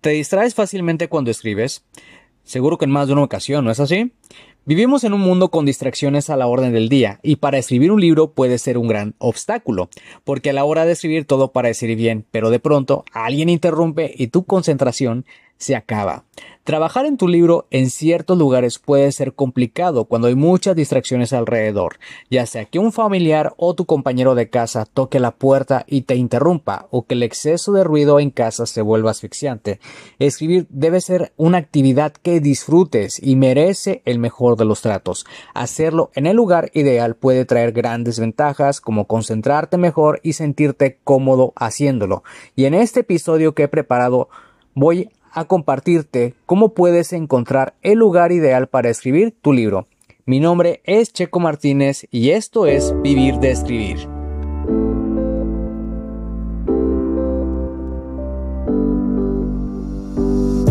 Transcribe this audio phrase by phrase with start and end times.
[0.00, 1.84] ¿Te distraes fácilmente cuando escribes?
[2.42, 4.12] Seguro que en más de una ocasión, ¿no es así?
[4.64, 8.00] Vivimos en un mundo con distracciones a la orden del día y para escribir un
[8.00, 9.90] libro puede ser un gran obstáculo,
[10.24, 14.14] porque a la hora de escribir todo parece ir bien, pero de pronto alguien interrumpe
[14.16, 15.26] y tu concentración
[15.60, 16.24] se acaba.
[16.64, 21.98] Trabajar en tu libro en ciertos lugares puede ser complicado cuando hay muchas distracciones alrededor,
[22.30, 26.14] ya sea que un familiar o tu compañero de casa toque la puerta y te
[26.14, 29.80] interrumpa o que el exceso de ruido en casa se vuelva asfixiante.
[30.18, 35.26] Escribir debe ser una actividad que disfrutes y merece el mejor de los tratos.
[35.54, 41.52] Hacerlo en el lugar ideal puede traer grandes ventajas como concentrarte mejor y sentirte cómodo
[41.56, 42.22] haciéndolo.
[42.56, 44.28] Y en este episodio que he preparado
[44.74, 49.86] voy a compartirte cómo puedes encontrar el lugar ideal para escribir tu libro.
[50.26, 54.08] Mi nombre es Checo Martínez y esto es Vivir de Escribir.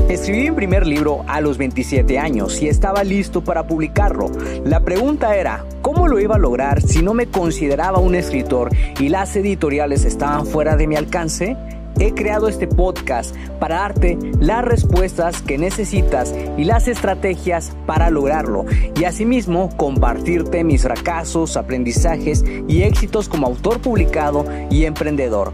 [0.10, 4.32] Escribí mi primer libro a los 27 años y estaba listo para publicarlo.
[4.66, 9.10] La pregunta era, ¿cómo lo iba a lograr si no me consideraba un escritor y
[9.10, 11.56] las editoriales estaban fuera de mi alcance?
[12.00, 18.66] He creado este podcast para darte las respuestas que necesitas y las estrategias para lograrlo
[19.00, 25.54] y asimismo compartirte mis fracasos, aprendizajes y éxitos como autor publicado y emprendedor.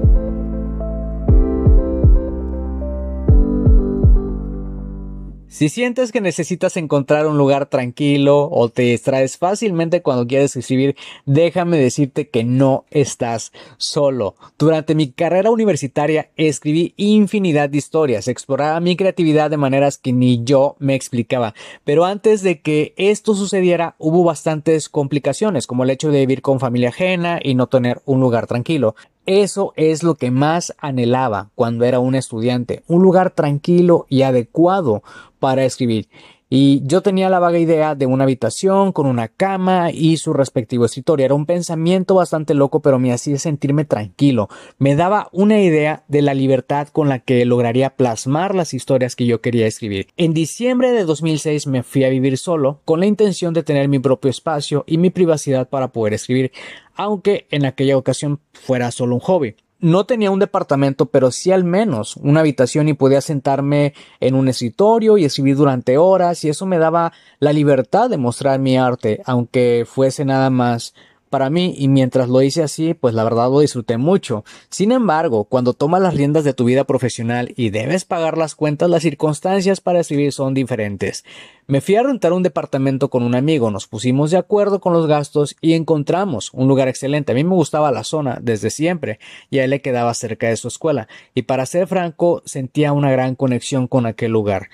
[5.51, 10.95] Si sientes que necesitas encontrar un lugar tranquilo o te distraes fácilmente cuando quieres escribir,
[11.25, 14.35] déjame decirte que no estás solo.
[14.57, 20.41] Durante mi carrera universitaria escribí infinidad de historias, exploraba mi creatividad de maneras que ni
[20.41, 21.53] yo me explicaba.
[21.83, 26.61] Pero antes de que esto sucediera hubo bastantes complicaciones, como el hecho de vivir con
[26.61, 28.95] familia ajena y no tener un lugar tranquilo.
[29.25, 35.03] Eso es lo que más anhelaba cuando era un estudiante, un lugar tranquilo y adecuado
[35.39, 36.09] para escribir.
[36.53, 40.83] Y yo tenía la vaga idea de una habitación con una cama y su respectivo
[40.83, 41.25] escritorio.
[41.25, 44.49] Era un pensamiento bastante loco, pero me hacía sentirme tranquilo.
[44.77, 49.25] Me daba una idea de la libertad con la que lograría plasmar las historias que
[49.25, 50.07] yo quería escribir.
[50.17, 53.99] En diciembre de 2006 me fui a vivir solo con la intención de tener mi
[53.99, 56.51] propio espacio y mi privacidad para poder escribir,
[56.95, 61.63] aunque en aquella ocasión fuera solo un hobby no tenía un departamento, pero sí al
[61.63, 66.65] menos una habitación y podía sentarme en un escritorio y escribir durante horas y eso
[66.65, 70.93] me daba la libertad de mostrar mi arte, aunque fuese nada más
[71.31, 74.43] para mí y mientras lo hice así, pues la verdad lo disfruté mucho.
[74.69, 78.89] Sin embargo, cuando tomas las riendas de tu vida profesional y debes pagar las cuentas,
[78.89, 81.23] las circunstancias para escribir son diferentes.
[81.65, 85.07] Me fui a rentar un departamento con un amigo, nos pusimos de acuerdo con los
[85.07, 87.31] gastos y encontramos un lugar excelente.
[87.31, 89.19] A mí me gustaba la zona desde siempre
[89.49, 93.09] y a él le quedaba cerca de su escuela y para ser franco sentía una
[93.09, 94.67] gran conexión con aquel lugar.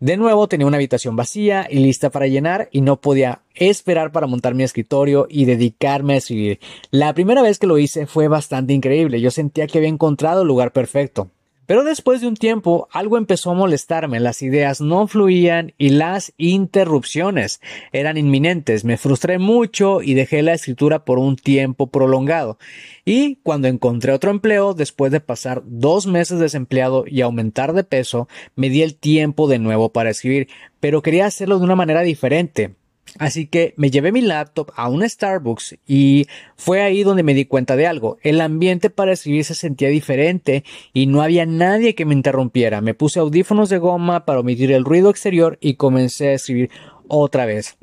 [0.00, 4.26] De nuevo tenía una habitación vacía y lista para llenar y no podía esperar para
[4.26, 6.58] montar mi escritorio y dedicarme a escribir.
[6.90, 9.20] La primera vez que lo hice fue bastante increíble.
[9.20, 11.30] Yo sentía que había encontrado el lugar perfecto.
[11.70, 16.32] Pero después de un tiempo algo empezó a molestarme, las ideas no fluían y las
[16.36, 17.60] interrupciones
[17.92, 18.84] eran inminentes.
[18.84, 22.58] Me frustré mucho y dejé la escritura por un tiempo prolongado.
[23.04, 28.26] Y cuando encontré otro empleo, después de pasar dos meses desempleado y aumentar de peso,
[28.56, 30.48] me di el tiempo de nuevo para escribir,
[30.80, 32.74] pero quería hacerlo de una manera diferente.
[33.18, 36.26] Así que me llevé mi laptop a un Starbucks y
[36.56, 38.18] fue ahí donde me di cuenta de algo.
[38.22, 42.80] El ambiente para escribir se sentía diferente y no había nadie que me interrumpiera.
[42.80, 46.70] Me puse audífonos de goma para omitir el ruido exterior y comencé a escribir
[47.08, 47.76] otra vez.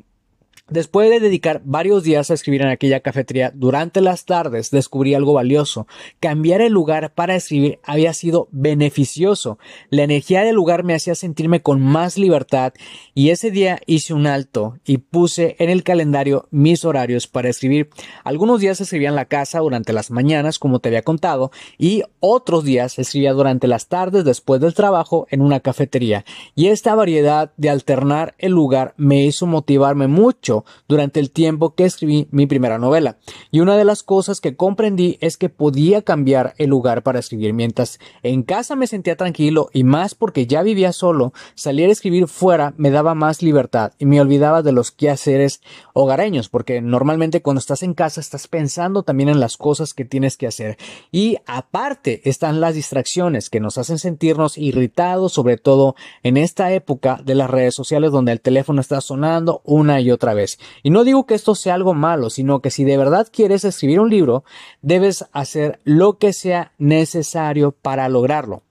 [0.70, 5.32] Después de dedicar varios días a escribir en aquella cafetería, durante las tardes descubrí algo
[5.32, 5.86] valioso.
[6.20, 9.58] Cambiar el lugar para escribir había sido beneficioso.
[9.88, 12.74] La energía del lugar me hacía sentirme con más libertad
[13.14, 17.88] y ese día hice un alto y puse en el calendario mis horarios para escribir.
[18.22, 22.64] Algunos días escribía en la casa durante las mañanas, como te había contado, y otros
[22.64, 26.26] días escribía durante las tardes después del trabajo en una cafetería.
[26.54, 30.57] Y esta variedad de alternar el lugar me hizo motivarme mucho
[30.88, 33.18] durante el tiempo que escribí mi primera novela.
[33.50, 37.52] Y una de las cosas que comprendí es que podía cambiar el lugar para escribir.
[37.54, 42.28] Mientras en casa me sentía tranquilo y más porque ya vivía solo, salir a escribir
[42.28, 45.60] fuera me daba más libertad y me olvidaba de los quehaceres
[45.92, 50.36] hogareños, porque normalmente cuando estás en casa estás pensando también en las cosas que tienes
[50.36, 50.78] que hacer.
[51.10, 57.20] Y aparte están las distracciones que nos hacen sentirnos irritados, sobre todo en esta época
[57.24, 60.47] de las redes sociales donde el teléfono está sonando una y otra vez.
[60.82, 64.00] Y no digo que esto sea algo malo, sino que si de verdad quieres escribir
[64.00, 64.44] un libro,
[64.80, 68.62] debes hacer lo que sea necesario para lograrlo.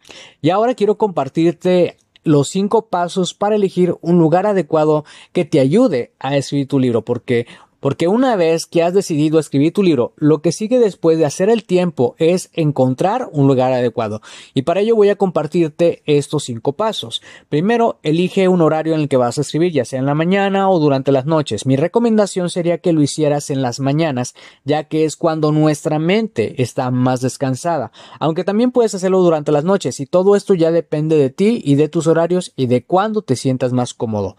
[0.41, 6.13] Y ahora quiero compartirte los cinco pasos para elegir un lugar adecuado que te ayude
[6.19, 7.47] a escribir tu libro, porque
[7.87, 11.49] porque una vez que has decidido escribir tu libro, lo que sigue después de hacer
[11.49, 14.21] el tiempo es encontrar un lugar adecuado.
[14.53, 17.21] Y para ello voy a compartirte estos cinco pasos.
[17.47, 20.69] Primero, elige un horario en el que vas a escribir, ya sea en la mañana
[20.69, 21.65] o durante las noches.
[21.65, 24.35] Mi recomendación sería que lo hicieras en las mañanas,
[24.65, 27.93] ya que es cuando nuestra mente está más descansada.
[28.19, 31.75] Aunque también puedes hacerlo durante las noches y todo esto ya depende de ti y
[31.75, 34.35] de tus horarios y de cuándo te sientas más cómodo.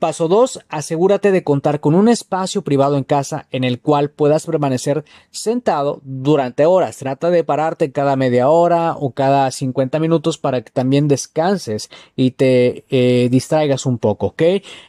[0.00, 0.60] Paso 2.
[0.70, 6.00] Asegúrate de contar con un espacio privado en casa en el cual puedas permanecer sentado
[6.04, 6.96] durante horas.
[6.96, 12.30] Trata de pararte cada media hora o cada 50 minutos para que también descanses y
[12.30, 14.42] te eh, distraigas un poco, ¿ok?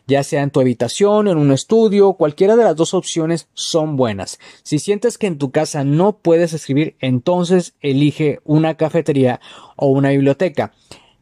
[0.07, 4.39] Ya sea en tu habitación, en un estudio, cualquiera de las dos opciones son buenas.
[4.63, 9.41] Si sientes que en tu casa no puedes escribir, entonces elige una cafetería
[9.75, 10.71] o una biblioteca.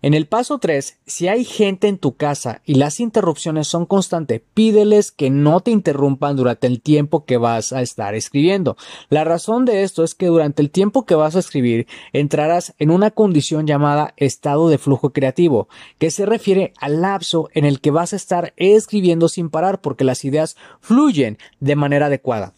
[0.01, 4.42] En el paso 3, si hay gente en tu casa y las interrupciones son constantes,
[4.54, 8.78] pídeles que no te interrumpan durante el tiempo que vas a estar escribiendo.
[9.10, 12.92] La razón de esto es que durante el tiempo que vas a escribir entrarás en
[12.92, 15.68] una condición llamada estado de flujo creativo,
[15.98, 20.06] que se refiere al lapso en el que vas a estar escribiendo sin parar porque
[20.06, 22.54] las ideas fluyen de manera adecuada.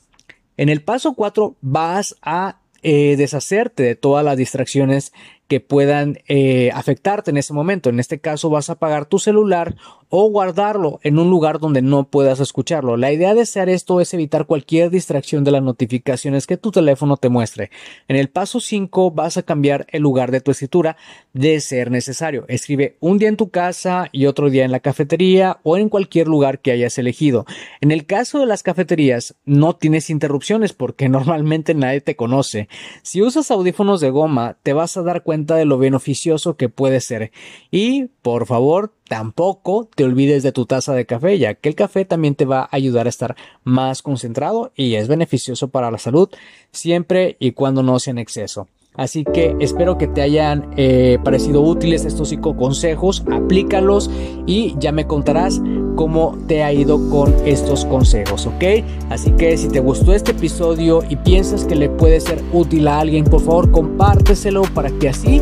[0.58, 5.14] En el paso 4 vas a eh, deshacerte de todas las distracciones
[5.52, 7.90] que puedan eh, afectarte en ese momento.
[7.90, 9.76] En este caso vas a apagar tu celular
[10.12, 12.98] o guardarlo en un lugar donde no puedas escucharlo.
[12.98, 17.16] La idea de hacer esto es evitar cualquier distracción de las notificaciones que tu teléfono
[17.16, 17.72] te muestre.
[18.10, 20.98] En el paso 5 vas a cambiar el lugar de tu escritura
[21.34, 22.44] de ser necesario.
[22.50, 26.28] Escribe un día en tu casa y otro día en la cafetería o en cualquier
[26.28, 27.46] lugar que hayas elegido.
[27.80, 32.68] En el caso de las cafeterías no tienes interrupciones porque normalmente nadie te conoce.
[33.02, 37.00] Si usas audífonos de goma te vas a dar cuenta de lo beneficioso que puede
[37.00, 37.32] ser.
[37.72, 42.06] Y por favor Tampoco te olvides de tu taza de café, ya que el café
[42.06, 43.36] también te va a ayudar a estar
[43.66, 46.30] más concentrado y es beneficioso para la salud
[46.72, 48.70] siempre y cuando no sea en exceso.
[48.96, 54.10] Así que espero que te hayan eh, parecido útiles estos cinco consejos, aplícalos
[54.46, 55.62] y ya me contarás
[55.98, 58.64] cómo te ha ido con estos consejos, ¿ok?
[59.10, 63.02] Así que si te gustó este episodio y piensas que le puede ser útil a
[63.02, 65.42] alguien, por favor compárteselo para que así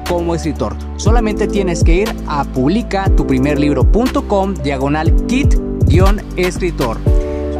[0.11, 0.75] como escritor.
[0.97, 6.97] Solamente tienes que ir a publicatuprimerlibro.com diagonal kit-escritor.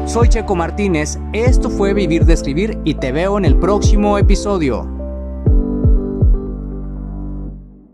[0.05, 5.00] Soy Checo Martínez, esto fue Vivir de Escribir y te veo en el próximo episodio.